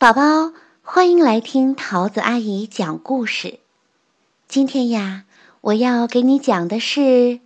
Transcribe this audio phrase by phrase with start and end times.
[0.00, 0.52] 宝宝，
[0.84, 3.58] 欢迎来听桃子阿姨讲故事。
[4.46, 5.24] 今天呀，
[5.60, 7.00] 我要给你讲的是《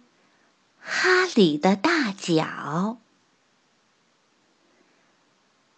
[0.78, 2.44] 哈里的大脚》。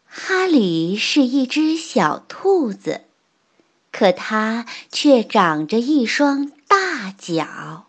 [0.09, 3.03] 哈里是一只小兔子，
[3.93, 7.87] 可它却长着一双大脚。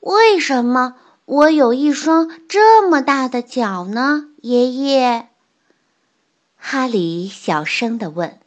[0.00, 0.96] 为什么
[1.26, 5.26] 我有一双这么大的脚呢，爷爷？
[6.62, 8.38] 哈里小声地问：“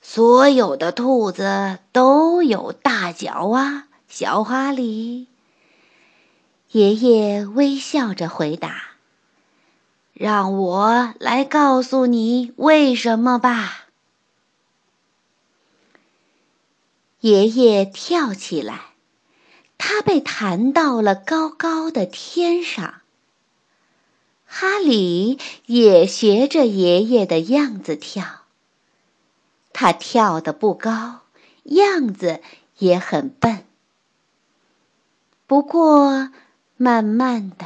[0.00, 5.26] 所有的兔子都有大脚啊，小哈里。”
[6.70, 8.92] 爷爷微笑着回答
[10.14, 13.86] ：“让我来告诉你为什么吧。”
[17.20, 18.80] 爷爷跳起来，
[19.76, 22.99] 他被弹到了高高的天上。
[24.60, 28.42] 哈里也学着爷爷的样子跳，
[29.72, 31.20] 他跳得不高，
[31.62, 32.42] 样子
[32.76, 33.64] 也很笨。
[35.46, 36.28] 不过，
[36.76, 37.64] 慢慢的，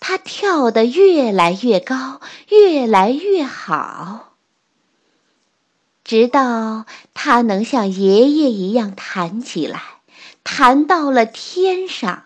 [0.00, 4.32] 他跳得越来越高，越来越好，
[6.04, 9.82] 直到他能像爷爷一样弹起来，
[10.42, 12.24] 弹到了天上。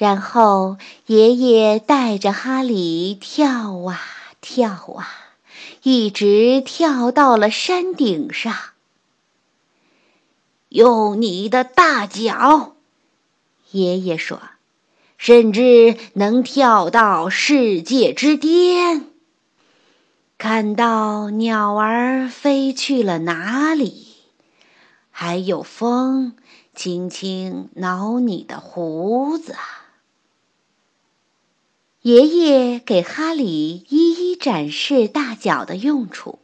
[0.00, 4.00] 然后，爷爷带着哈里跳啊
[4.40, 5.06] 跳啊，
[5.82, 8.54] 一直跳到了山顶上。
[10.70, 12.76] 用你的大脚，
[13.72, 14.40] 爷爷说，
[15.18, 19.04] 甚至能跳到世界之巅。
[20.38, 24.06] 看到鸟儿飞去了哪里？
[25.10, 26.32] 还有风
[26.74, 29.54] 轻轻挠你的胡子。
[32.02, 36.38] 爷爷给哈里一一展示大脚的用处，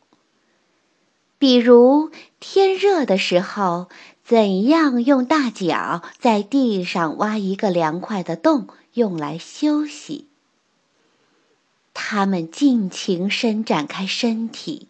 [1.39, 3.89] 比如天热的时候，
[4.23, 10.27] 怎样用大脚在地上挖一个凉快的洞，用来休息。
[11.95, 14.89] 他们尽情伸展开身体，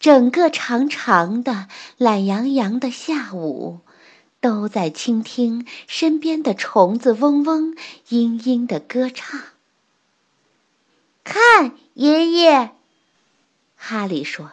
[0.00, 1.68] 整个长长的、
[1.98, 3.78] 懒洋洋的下午，
[4.40, 7.76] 都在倾听身边的虫子嗡嗡、
[8.08, 9.40] 嘤嘤的歌唱。
[11.24, 12.72] 看，爷爷，
[13.76, 14.52] 哈里说：“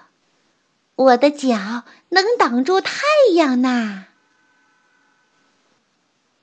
[0.96, 4.06] 我的脚能挡住太阳呢。”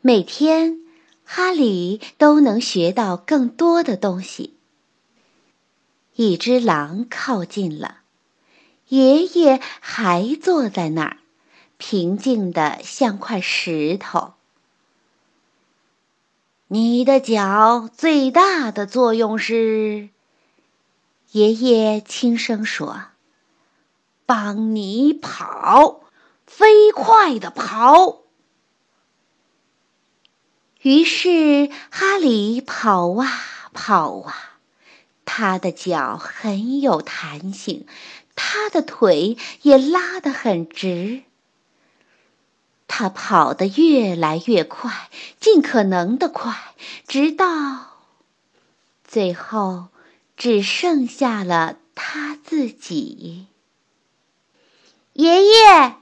[0.02, 0.80] 每天，
[1.24, 4.54] 哈里都能学到更多的东西。
[6.14, 8.00] 一只狼靠近了，
[8.88, 11.16] 爷爷还坐在那儿，
[11.78, 14.34] 平静的像块石头。
[16.66, 20.10] 你的脚最大的作用是。
[21.32, 23.02] 爷爷轻声说
[24.24, 26.00] ：“帮你跑，
[26.46, 28.20] 飞快的跑。”
[30.80, 33.28] 于是哈里跑啊
[33.74, 34.34] 跑啊，
[35.26, 37.86] 他的脚很有弹性，
[38.34, 41.24] 他的腿也拉得很直。
[42.86, 46.56] 他跑得越来越快，尽可能的快，
[47.06, 47.98] 直到
[49.04, 49.88] 最后。
[50.38, 53.48] 只剩下了他自己。
[55.12, 55.96] 爷爷，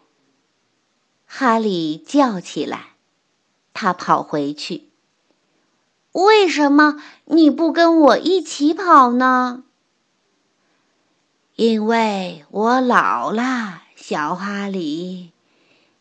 [1.27, 2.91] 哈里叫起来，
[3.73, 4.91] 他跑回去。
[6.13, 9.65] 为什么你不跟我一起跑呢？
[11.55, 15.33] 因为我老了，小哈里。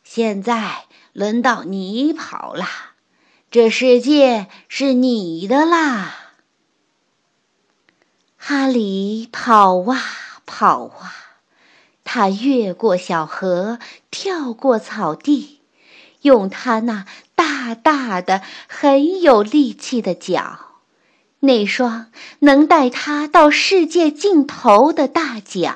[0.04, 2.66] 现在轮到你跑了，
[3.50, 6.25] 这世界是你的啦。
[8.48, 10.00] 哈里跑啊
[10.46, 11.16] 跑啊，
[12.04, 13.80] 他越过小河，
[14.12, 15.62] 跳过草地，
[16.22, 20.60] 用他那大大的、很有力气的脚，
[21.40, 22.12] 那双
[22.42, 25.76] 能带他到世界尽头的大脚。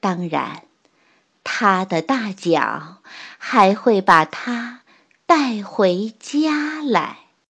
[0.00, 0.64] 当然，
[1.42, 2.98] 他的大脚
[3.38, 4.80] 还会把他
[5.24, 7.23] 带回家来。